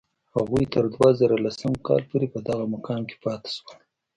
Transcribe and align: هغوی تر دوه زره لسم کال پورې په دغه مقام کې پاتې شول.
هغوی 0.35 0.63
تر 0.73 0.85
دوه 0.93 1.09
زره 1.19 1.35
لسم 1.45 1.71
کال 1.87 2.01
پورې 2.09 2.27
په 2.33 2.39
دغه 2.47 2.63
مقام 2.73 3.01
کې 3.09 3.15
پاتې 3.23 3.49
شول. 3.55 3.77